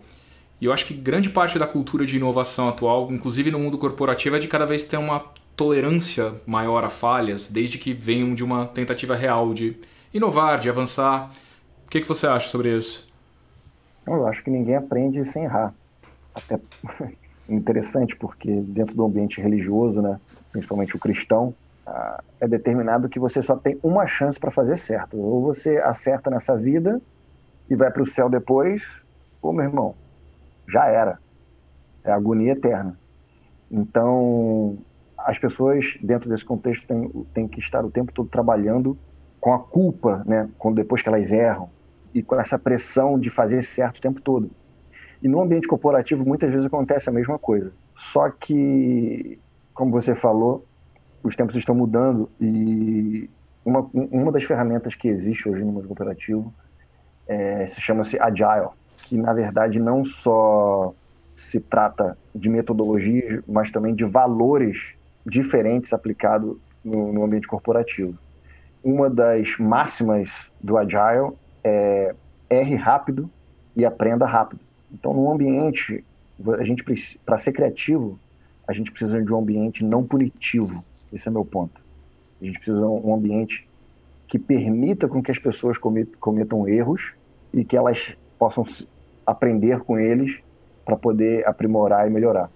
[0.59, 4.35] E eu acho que grande parte da cultura de inovação atual, inclusive no mundo corporativo,
[4.35, 5.23] é de cada vez ter uma
[5.55, 9.77] tolerância maior a falhas, desde que venham de uma tentativa real de
[10.13, 11.31] inovar, de avançar.
[11.85, 13.07] O que, que você acha sobre isso?
[14.05, 15.73] Eu acho que ninguém aprende sem errar.
[16.35, 16.59] Até
[17.49, 20.19] interessante porque dentro do ambiente religioso, né,
[20.51, 21.53] principalmente o cristão,
[21.85, 25.17] ah, é determinado que você só tem uma chance para fazer certo.
[25.17, 27.01] Ou você acerta nessa vida
[27.69, 28.83] e vai para o céu depois,
[29.41, 29.95] ou meu irmão,
[30.67, 31.19] já era.
[32.03, 32.97] É agonia eterna.
[33.71, 34.77] Então,
[35.17, 38.97] as pessoas dentro desse contexto têm, têm que estar o tempo todo trabalhando
[39.39, 41.69] com a culpa, né, quando depois que elas erram,
[42.13, 44.49] e com essa pressão de fazer certo o tempo todo.
[45.21, 47.71] E no ambiente corporativo, muitas vezes acontece a mesma coisa.
[47.95, 49.39] Só que,
[49.73, 50.65] como você falou,
[51.23, 53.29] os tempos estão mudando e
[53.65, 56.53] uma, uma das ferramentas que existe hoje no mundo corporativo
[57.27, 58.69] é, se chama-se Agile,
[59.03, 60.93] que na verdade não só
[61.35, 68.17] se trata de metodologias, mas também de valores diferentes aplicados no, no ambiente corporativo.
[68.83, 72.15] Uma das máximas do Agile é,
[72.49, 73.29] erre rápido
[73.75, 74.61] e aprenda rápido.
[74.91, 76.03] Então, no ambiente,
[76.57, 76.83] a gente
[77.25, 78.19] para ser criativo,
[78.67, 80.83] a gente precisa de um ambiente não punitivo.
[81.11, 81.81] Esse é meu ponto.
[82.41, 83.67] A gente precisa de um ambiente
[84.27, 87.13] que permita com que as pessoas cometam erros
[87.53, 88.65] e que elas possam
[89.25, 90.39] aprender com eles
[90.85, 92.49] para poder aprimorar e melhorar.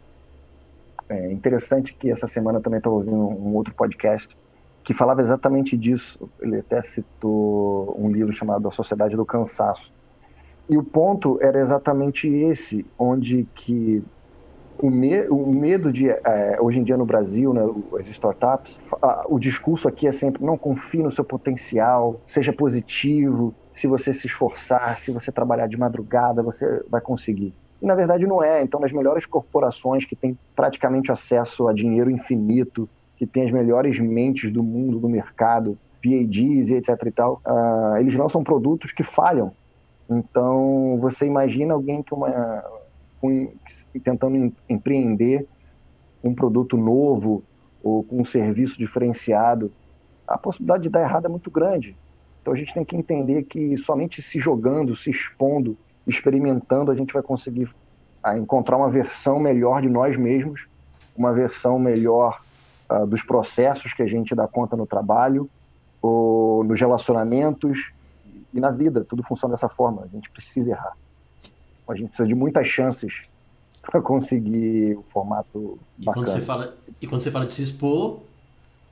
[1.09, 4.35] É interessante que essa semana também estou ouvindo um outro podcast
[4.83, 6.29] que falava exatamente disso.
[6.39, 9.91] Ele até citou um livro chamado A Sociedade do Cansaço.
[10.71, 14.01] E o ponto era exatamente esse, onde que
[14.79, 17.61] o, me, o medo de é, hoje em dia no Brasil, né,
[17.99, 18.79] as startups,
[19.27, 24.27] o discurso aqui é sempre não confie no seu potencial, seja positivo, se você se
[24.27, 27.53] esforçar, se você trabalhar de madrugada, você vai conseguir.
[27.81, 28.63] E na verdade não é.
[28.63, 33.99] Então, nas melhores corporações que têm praticamente acesso a dinheiro infinito, que têm as melhores
[33.99, 39.03] mentes do mundo, do mercado, PhDs e etc e tal, uh, eles lançam produtos que
[39.03, 39.51] falham.
[40.11, 42.29] Então, você imagina alguém que uma
[43.21, 43.53] com,
[44.03, 45.47] tentando empreender
[46.23, 47.43] um produto novo
[47.83, 49.71] ou com um serviço diferenciado,
[50.27, 51.95] a possibilidade de dar errado é muito grande.
[52.41, 57.13] Então a gente tem que entender que somente se jogando, se expondo, experimentando, a gente
[57.13, 57.69] vai conseguir
[58.23, 60.67] ah, encontrar uma versão melhor de nós mesmos,
[61.15, 62.41] uma versão melhor
[62.89, 65.49] uh, dos processos que a gente dá conta no trabalho,
[66.01, 67.91] ou nos relacionamentos
[68.53, 69.03] e na vida.
[69.03, 70.03] Tudo funciona dessa forma.
[70.03, 70.93] A gente precisa errar.
[71.87, 73.13] A gente precisa de muitas chances
[73.81, 76.25] para conseguir o formato e bacana.
[76.25, 78.21] Quando você fala, e quando você fala de se expor,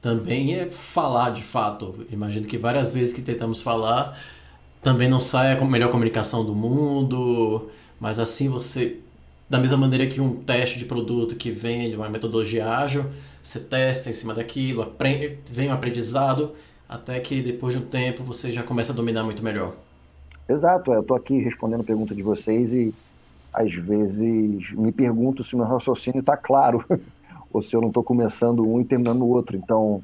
[0.01, 2.07] também é falar de fato.
[2.09, 4.17] Imagino que várias vezes que tentamos falar,
[4.81, 7.69] também não sai a melhor comunicação do mundo,
[7.99, 8.99] mas assim você,
[9.49, 13.05] da mesma maneira que um teste de produto que vem de uma metodologia ágil,
[13.43, 16.55] você testa em cima daquilo, aprende, vem um aprendizado,
[16.89, 19.75] até que depois de um tempo você já começa a dominar muito melhor.
[20.47, 22.91] Exato, é, eu estou aqui respondendo a pergunta de vocês e
[23.53, 26.83] às vezes me pergunto se o meu raciocínio está claro
[27.53, 29.55] ou se eu não estou começando um e terminando o outro.
[29.55, 30.03] Então,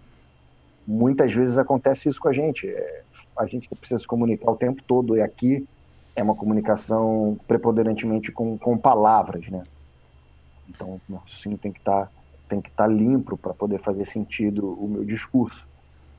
[0.85, 2.67] muitas vezes acontece isso com a gente.
[2.67, 3.01] É,
[3.35, 5.67] a gente precisa se comunicar o tempo todo e aqui
[6.15, 9.63] é uma comunicação preponderantemente com, com palavras, né?
[10.69, 12.11] Então, o meu raciocínio tem que estar tá,
[12.47, 15.65] tem que estar tá limpo para poder fazer sentido o meu discurso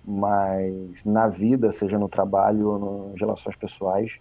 [0.07, 4.12] mas na vida, seja no trabalho ou nas relações pessoais,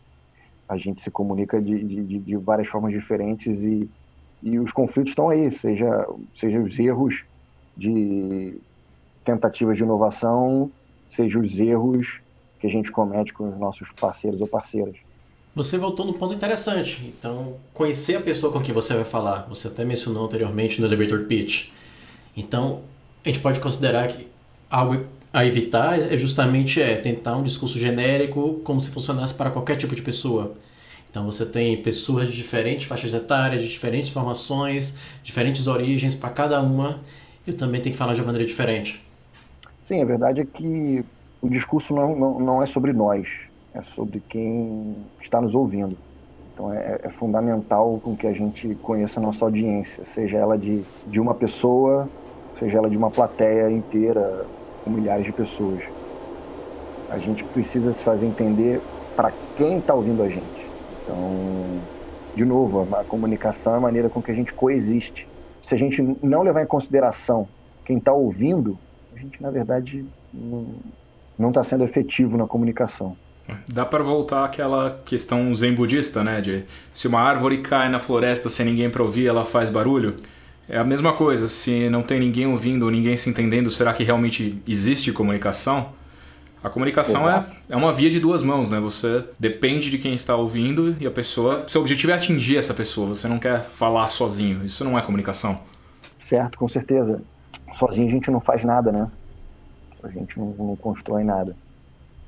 [0.68, 3.88] a gente se comunica de, de, de várias formas diferentes e,
[4.42, 7.24] e os conflitos estão aí, seja, seja os erros
[7.78, 8.58] de
[9.24, 10.72] tentativas de inovação,
[11.10, 12.20] seja os erros
[12.60, 14.96] que a gente comete com os nossos parceiros ou parceiras.
[15.56, 17.14] Você voltou num ponto interessante.
[17.18, 19.48] Então, conhecer a pessoa com quem você vai falar.
[19.48, 21.70] Você até mencionou anteriormente no elevator pitch.
[22.36, 22.82] Então,
[23.24, 24.28] a gente pode considerar que
[24.70, 29.76] algo a evitar é justamente é tentar um discurso genérico como se funcionasse para qualquer
[29.76, 30.56] tipo de pessoa.
[31.10, 36.62] Então você tem pessoas de diferentes faixas etárias, de diferentes formações, diferentes origens para cada
[36.62, 37.02] uma,
[37.46, 39.06] e também tem que falar de uma maneira diferente.
[39.86, 41.04] Sim, a verdade é que
[41.42, 43.28] o discurso não, não, não é sobre nós,
[43.74, 45.98] é sobre quem está nos ouvindo.
[46.54, 50.82] Então é, é, fundamental com que a gente conheça a nossa audiência, seja ela de,
[51.08, 52.08] de uma pessoa,
[52.58, 54.46] seja ela de uma plateia inteira,
[54.86, 55.82] com milhares de pessoas.
[57.10, 58.80] A gente precisa se fazer entender
[59.16, 60.66] para quem está ouvindo a gente.
[61.04, 61.82] Então,
[62.36, 65.28] de novo, a comunicação é a maneira com que a gente coexiste.
[65.62, 67.48] Se a gente não levar em consideração
[67.84, 68.78] quem está ouvindo,
[69.16, 70.06] a gente, na verdade,
[71.38, 73.18] não está sendo efetivo na comunicação.
[73.68, 76.42] Dá para voltar àquela questão zen budista, né?
[76.42, 80.16] De se uma árvore cai na floresta sem ninguém para ouvir, ela faz barulho.
[80.68, 84.04] É a mesma coisa, se não tem ninguém ouvindo ou ninguém se entendendo, será que
[84.04, 85.90] realmente existe comunicação?
[86.64, 88.80] A comunicação é, é uma via de duas mãos, né?
[88.80, 91.64] Você depende de quem está ouvindo e a pessoa.
[91.68, 94.66] Seu objetivo é atingir essa pessoa, você não quer falar sozinho.
[94.66, 95.60] Isso não é comunicação.
[96.24, 97.22] Certo, com certeza.
[97.76, 99.08] Sozinho a gente não faz nada, né?
[100.02, 101.56] A gente não, não constrói nada.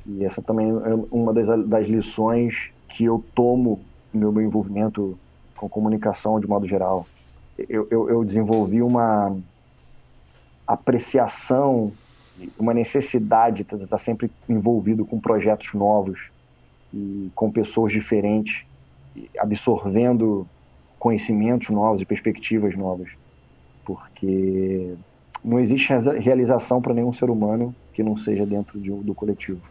[0.06, 5.17] E essa também é uma das, das lições que eu tomo no meu envolvimento
[5.56, 7.08] com comunicação de modo geral
[7.58, 9.36] eu, eu, eu desenvolvi uma
[10.65, 11.91] apreciação,
[12.58, 16.30] uma necessidade de estar sempre envolvido com projetos novos
[16.93, 18.65] e com pessoas diferentes,
[19.39, 20.48] absorvendo
[21.00, 23.10] conhecimentos novos e perspectivas novas,
[23.86, 24.96] porque
[25.43, 29.62] não existe realização para nenhum ser humano que não seja dentro de, do coletivo.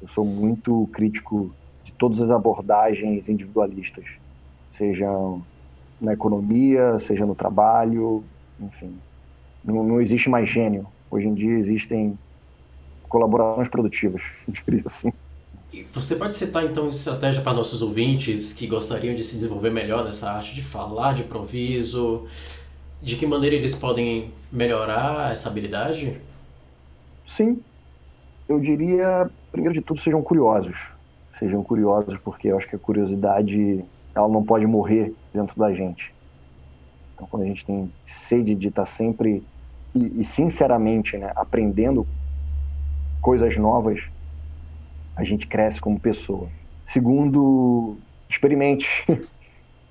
[0.00, 4.04] Eu sou muito crítico de todas as abordagens individualistas,
[4.72, 5.42] sejam
[6.00, 8.24] na economia, seja no trabalho,
[8.58, 8.94] enfim.
[9.64, 10.86] Não, não existe mais gênio.
[11.10, 12.18] Hoje em dia existem
[13.08, 15.12] colaborações produtivas, diria assim.
[15.72, 20.04] E você pode citar então estratégia para nossos ouvintes que gostariam de se desenvolver melhor
[20.04, 22.26] nessa arte de falar de improviso?
[23.02, 26.20] De que maneira eles podem melhorar essa habilidade?
[27.26, 27.62] Sim,
[28.48, 30.76] eu diria primeiro de tudo, sejam curiosos.
[31.38, 36.12] Sejam curiosos, porque eu acho que a curiosidade ela não pode morrer dentro da gente.
[37.14, 39.42] Então, quando a gente tem sede de estar sempre
[39.94, 42.06] e, e sinceramente, né, aprendendo
[43.20, 44.00] coisas novas,
[45.16, 46.48] a gente cresce como pessoa.
[46.86, 47.96] Segundo,
[48.28, 48.88] experimente.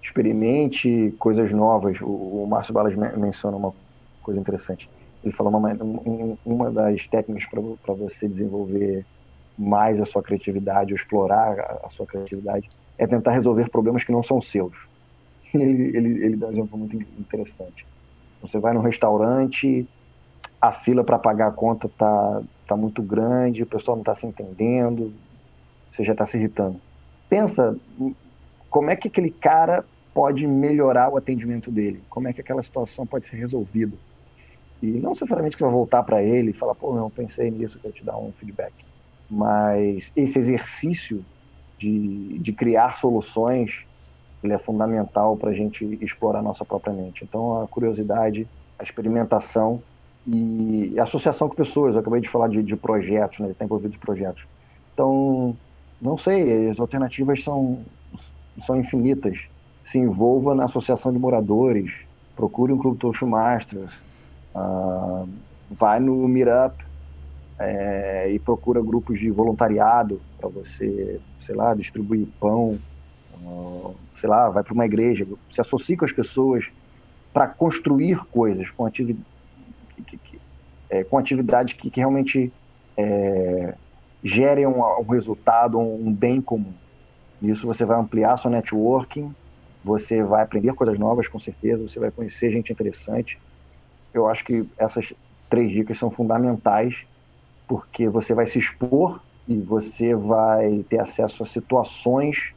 [0.01, 1.99] experimente coisas novas.
[2.01, 3.73] O, o Márcio Balas menciona uma
[4.23, 4.89] coisa interessante.
[5.23, 5.77] Ele falou uma,
[6.45, 9.05] uma das técnicas para você desenvolver
[9.57, 14.21] mais a sua criatividade, explorar a, a, sua criatividade, é tentar resolver problemas que não
[14.21, 14.75] são seus.
[15.51, 17.83] Ele, ele, ele dá um exemplo muito interessante.
[18.39, 19.89] Você vai num restaurante,
[20.61, 24.27] a fila para pagar a conta tá, tá muito grande, o pessoal não está se
[24.27, 25.11] entendendo,
[25.91, 26.79] você já está se irritando.
[27.27, 27.75] Pensa
[28.69, 29.83] como é que aquele cara
[30.13, 33.97] pode melhorar o atendimento dele, como é que aquela situação pode ser resolvida.
[34.83, 37.79] E não necessariamente que você vai voltar para ele e falar, pô, não, pensei nisso,
[37.81, 38.73] quero te dar um feedback.
[39.27, 41.25] Mas esse exercício
[41.79, 43.85] de, de criar soluções,
[44.43, 47.23] ele é fundamental para a gente explorar a nossa própria mente.
[47.23, 49.81] Então, a curiosidade, a experimentação
[50.27, 51.95] e a associação com pessoas.
[51.95, 53.49] Eu acabei de falar de, de projetos, né?
[53.51, 54.43] Está envolvido em projetos.
[54.93, 55.55] Então,
[56.01, 57.79] não sei, as alternativas são,
[58.65, 59.37] são infinitas.
[59.83, 61.91] Se envolva na associação de moradores,
[62.35, 63.93] procure um clube Toastmasters,
[64.53, 65.27] uh,
[65.71, 66.88] vai no Meetup
[67.59, 72.79] é, e procura grupos de voluntariado para você, sei lá, distribuir pão,
[73.43, 76.65] uh, sei lá, vai para uma igreja, se associe com as pessoas
[77.33, 79.25] para construir coisas com atividade
[80.07, 80.41] que, que,
[80.89, 82.51] é, com atividades que, que realmente
[82.97, 83.75] é,
[84.23, 86.73] gerem um, um, resultado, um bem comum.
[87.41, 89.33] Isso você vai ampliar seu networking,
[89.83, 93.37] você vai aprender coisas novas, com certeza, você vai conhecer gente interessante.
[94.13, 95.13] Eu acho que essas
[95.49, 97.05] três dicas são fundamentais,
[97.69, 102.51] porque você vai se expor e você vai ter acesso a situações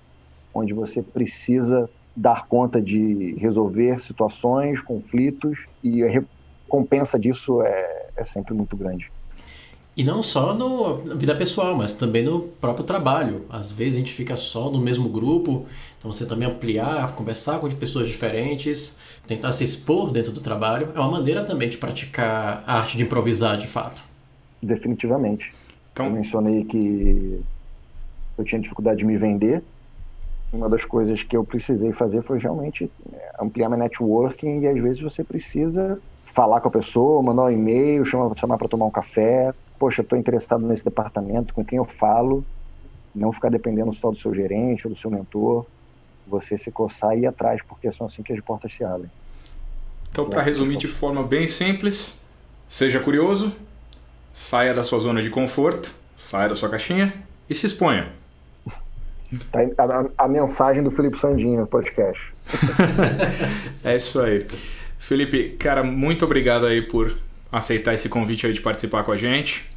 [0.55, 8.55] onde você precisa dar conta de resolver situações, conflitos e recompensa disso é, é sempre
[8.55, 9.13] muito grande.
[9.95, 13.45] E não só no, na vida pessoal, mas também no próprio trabalho.
[13.51, 15.67] Às vezes a gente fica só no mesmo grupo,
[15.99, 20.99] então você também ampliar, conversar com pessoas diferentes, tentar se expor dentro do trabalho, é
[20.99, 24.12] uma maneira também de praticar a arte de improvisar de fato.
[24.63, 25.53] Definitivamente.
[25.93, 26.07] Então...
[26.07, 27.43] Eu mencionei que
[28.39, 29.63] eu tinha dificuldade de me vender.
[30.53, 34.79] Uma das coisas que eu precisei fazer foi realmente é, ampliar meu networking e às
[34.79, 38.91] vezes você precisa falar com a pessoa, mandar um e-mail, chamar, chamar para tomar um
[38.91, 39.53] café.
[39.79, 42.45] Poxa, estou interessado nesse departamento, com quem eu falo.
[43.15, 45.67] Não ficar dependendo só do seu gerente ou do seu mentor.
[46.27, 49.11] Você se coçar e ir atrás, porque são assim que as portas se abrem.
[50.11, 52.19] Então, para resumir de forma bem simples,
[52.69, 53.57] seja curioso,
[54.33, 57.13] saia da sua zona de conforto, saia da sua caixinha
[57.49, 58.09] e se exponha.
[59.51, 62.33] Tá a, a, a mensagem do Felipe Sandinho no podcast.
[63.83, 64.47] é isso aí.
[64.99, 67.17] Felipe, cara, muito obrigado aí por
[67.51, 69.69] aceitar esse convite aí de participar com a gente.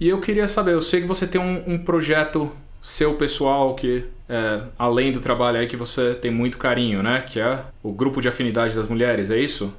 [0.00, 2.50] E eu queria saber, eu sei que você tem um, um projeto
[2.82, 7.24] seu pessoal que, é, além do trabalho aí, que você tem muito carinho, né?
[7.26, 9.74] Que é o Grupo de Afinidade das Mulheres, é isso?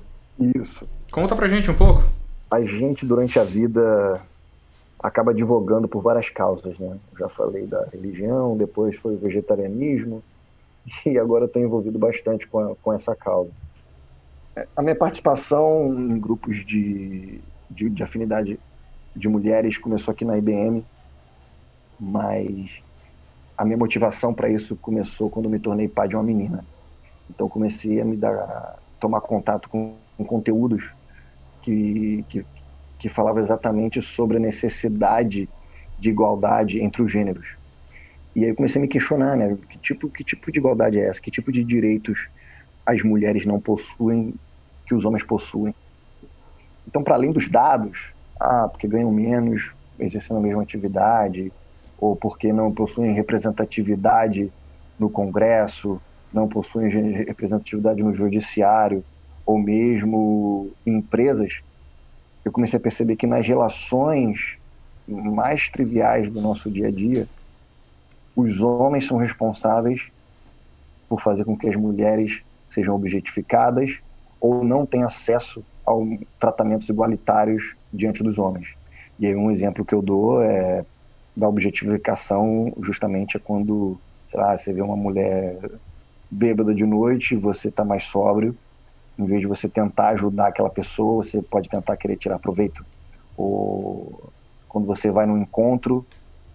[0.56, 0.88] Isso.
[1.12, 2.04] Conta pra gente um pouco.
[2.50, 4.22] A gente, durante a vida,
[5.00, 6.98] acaba advogando por várias causas, né?
[7.18, 10.24] já falei da religião, depois foi o vegetarianismo,
[11.06, 13.52] e agora estou envolvido bastante com, a, com essa causa
[14.76, 18.58] a minha participação em grupos de, de, de, afinidade
[19.16, 20.84] de mulheres começou aqui na IBM,
[22.00, 22.72] mas
[23.58, 26.66] a minha motivação para isso começou quando me tornei pai de uma menina.
[27.30, 30.90] Então comecei a me dar, a tomar contato com, com conteúdos
[31.66, 32.46] que, que,
[33.00, 35.50] que falavam exatamente sobre a necessidade
[35.98, 37.48] de igualdade entre os gêneros.
[38.36, 39.58] E aí eu comecei a me questionar, né?
[39.68, 41.20] Que tipo, que tipo de igualdade é essa?
[41.20, 42.28] Que tipo de direitos
[42.86, 44.36] as mulheres não possuem
[44.86, 45.74] que os homens possuem.
[46.88, 51.52] Então, para além dos dados, ah, porque ganham menos exercendo a mesma atividade,
[51.98, 54.52] ou porque não possuem representatividade
[55.00, 56.00] no Congresso,
[56.32, 59.04] não possuem representatividade no Judiciário,
[59.46, 61.62] ou mesmo em empresas,
[62.44, 64.58] eu comecei a perceber que nas relações
[65.08, 67.28] mais triviais do nosso dia a dia,
[68.36, 70.02] os homens são responsáveis
[71.08, 73.98] por fazer com que as mulheres sejam objetificadas
[74.40, 75.92] ou não têm acesso a
[76.40, 78.68] tratamentos igualitários diante dos homens.
[79.20, 80.84] E aí um exemplo que eu dou é
[81.36, 85.58] da objetificação justamente é quando, sei lá, você vê uma mulher
[86.30, 88.56] bêbada de noite, você está mais sóbrio,
[89.18, 92.86] em vez de você tentar ajudar aquela pessoa, você pode tentar querer tirar proveito.
[93.38, 94.32] Ou
[94.68, 96.06] quando você vai num encontro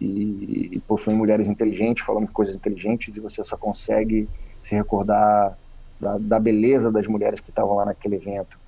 [0.00, 4.28] e, e possuem mulheres inteligentes, falando coisas inteligentes, e você só consegue
[4.62, 5.56] se recordar
[5.98, 8.58] da, da beleza das mulheres que estavam lá naquele evento.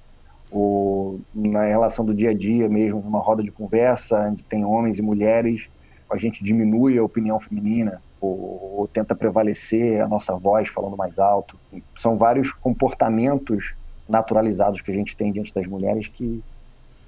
[0.51, 4.99] Ou na relação do dia a dia mesmo, numa roda de conversa, onde tem homens
[4.99, 5.66] e mulheres,
[6.11, 11.18] a gente diminui a opinião feminina, ou, ou tenta prevalecer a nossa voz falando mais
[11.18, 11.59] alto.
[11.97, 13.74] São vários comportamentos
[14.12, 16.44] naturalizados que a gente tem diante das mulheres que,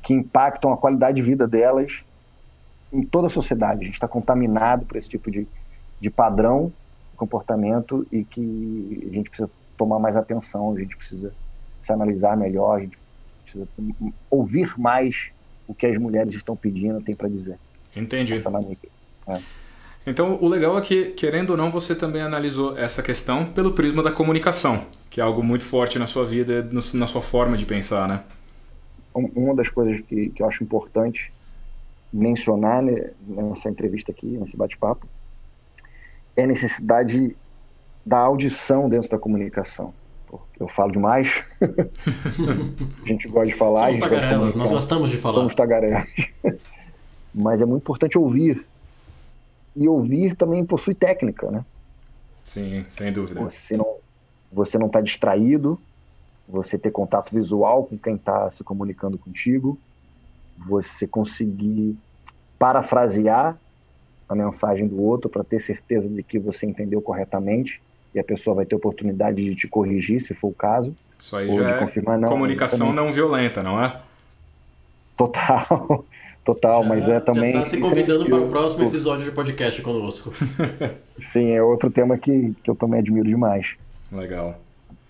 [0.02, 2.02] que impactam a qualidade de vida delas
[2.92, 3.82] em toda a sociedade.
[3.82, 5.46] A gente está contaminado por esse tipo de,
[6.00, 6.72] de padrão
[7.12, 11.32] de comportamento e que a gente precisa tomar mais atenção, a gente precisa
[11.82, 12.98] se analisar melhor, a gente
[13.42, 13.68] precisa
[14.30, 15.30] ouvir mais
[15.68, 17.58] o que as mulheres estão pedindo, tem para dizer.
[17.94, 18.34] Entendi.
[19.28, 19.63] É.
[20.06, 24.02] Então, o legal é que, querendo ou não, você também analisou essa questão pelo prisma
[24.02, 28.06] da comunicação, que é algo muito forte na sua vida, na sua forma de pensar,
[28.06, 28.22] né?
[29.14, 31.32] Uma das coisas que, que eu acho importante
[32.12, 35.06] mencionar né, nessa entrevista aqui, nesse bate-papo,
[36.36, 37.34] é a necessidade
[38.04, 39.94] da audição dentro da comunicação.
[40.58, 41.44] Eu falo demais.
[41.60, 43.92] a gente gosta de falar.
[43.92, 45.34] Somos tagarelas, nós gostamos de falar.
[45.36, 46.08] Somos tagarelas.
[47.34, 48.64] Mas é muito importante ouvir.
[49.76, 51.64] E ouvir também possui técnica, né?
[52.44, 53.40] Sim, sem dúvida.
[53.40, 53.96] Você não
[54.54, 55.80] você não está distraído,
[56.48, 59.76] você ter contato visual com quem está se comunicando contigo,
[60.56, 61.96] você conseguir
[62.58, 63.58] parafrasear
[64.28, 67.82] a mensagem do outro para ter certeza de que você entendeu corretamente
[68.14, 70.94] e a pessoa vai ter oportunidade de te corrigir, se for o caso.
[71.18, 74.00] Isso aí já é confirmar, não, comunicação não violenta, não é?
[75.16, 76.04] Total,
[76.44, 77.52] total, já, mas é também...
[77.52, 80.32] Já tá se convidando para o próximo episódio de podcast conosco.
[81.18, 83.74] Sim, é outro tema que, que eu também admiro demais.
[84.12, 84.60] Legal.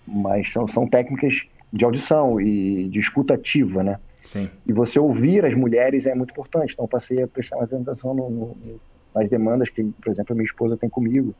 [0.07, 3.99] Mas são, são técnicas de audição e de escuta ativa, né?
[4.21, 4.49] Sim.
[4.65, 6.73] E você ouvir as mulheres é muito importante.
[6.73, 8.57] Então, eu passei a prestar mais atenção no, no,
[9.13, 11.35] nas demandas que, por exemplo, a minha esposa tem comigo,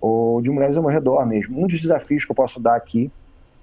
[0.00, 1.62] ou de mulheres ao meu redor mesmo.
[1.62, 3.10] Um dos desafios que eu posso dar aqui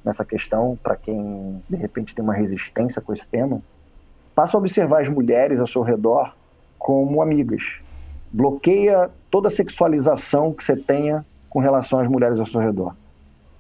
[0.03, 3.61] nessa questão, para quem de repente tem uma resistência com esse tema,
[4.39, 6.33] passa a observar as mulheres ao seu redor
[6.77, 7.61] como amigas.
[8.31, 12.95] Bloqueia toda sexualização que você tenha com relação às mulheres ao seu redor.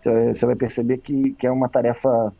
[0.01, 2.33] Você vai perceber que, que é uma tarefa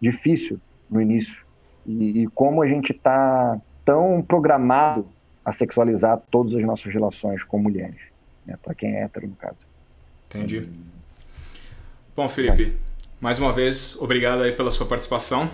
[0.00, 1.44] difícil no início
[1.84, 5.04] e, e como a gente está tão programado
[5.44, 8.00] a sexualizar todas as nossas relações com mulheres,
[8.46, 8.56] né?
[8.62, 9.58] para quem é hétero, no caso.
[10.28, 10.70] Entendi.
[12.14, 12.72] Bom, Felipe,
[13.20, 15.50] mais uma vez, obrigado aí pela sua participação.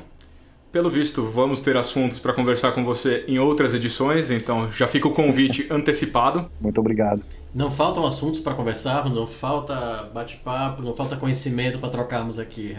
[0.77, 5.09] Pelo visto, vamos ter assuntos para conversar com você em outras edições, então já fica
[5.09, 6.51] o convite antecipado.
[6.61, 7.23] Muito obrigado.
[7.55, 12.77] Não faltam assuntos para conversar, não falta bate-papo, não falta conhecimento para trocarmos aqui.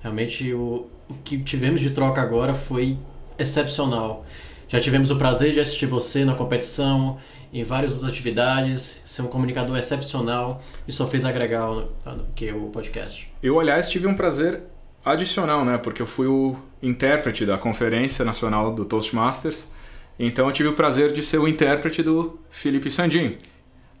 [0.00, 2.98] Realmente o, o que tivemos de troca agora foi
[3.38, 4.26] excepcional.
[4.66, 7.18] Já tivemos o prazer de assistir você na competição,
[7.52, 11.86] em várias outras atividades, ser um comunicador excepcional e só fez agregar o,
[12.34, 13.32] que o podcast.
[13.40, 14.62] Eu, aliás, tive um prazer
[15.04, 15.78] adicional, né?
[15.78, 19.72] Porque eu fui o intérprete da Conferência Nacional do Toastmasters.
[20.18, 23.36] Então eu tive o prazer de ser o intérprete do Felipe Sandin.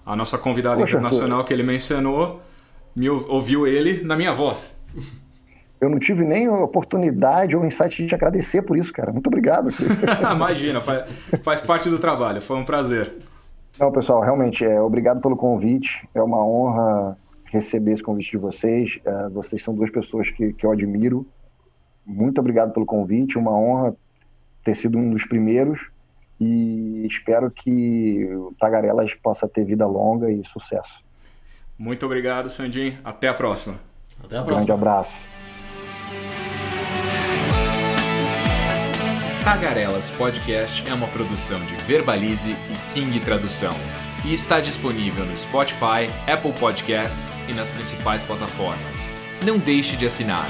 [0.04, 2.40] A nossa convidada Poxa, internacional que ele mencionou
[2.96, 4.76] me ouviu ele na minha voz.
[5.80, 9.12] Eu não tive nem oportunidade ou insight de te agradecer por isso, cara.
[9.12, 9.70] Muito obrigado.
[10.34, 11.08] Imagina, faz,
[11.40, 12.42] faz, parte do trabalho.
[12.42, 13.12] Foi um prazer.
[13.78, 16.04] Não, pessoal, realmente, é, obrigado pelo convite.
[16.12, 18.98] É uma honra receber esse convite de vocês.
[19.04, 21.24] É, vocês são duas pessoas que, que eu admiro.
[22.08, 23.36] Muito obrigado pelo convite.
[23.36, 23.94] Uma honra
[24.64, 25.90] ter sido um dos primeiros.
[26.40, 31.04] E espero que o Tagarelas possa ter vida longa e sucesso.
[31.78, 32.96] Muito obrigado, Sandin.
[33.04, 33.78] Até a próxima.
[34.24, 34.66] Até a próxima.
[34.66, 35.16] grande abraço.
[39.44, 43.72] Tagarelas Podcast é uma produção de Verbalize e King Tradução
[44.24, 49.10] e está disponível no Spotify, Apple Podcasts e nas principais plataformas.
[49.44, 50.46] Não deixe de assinar.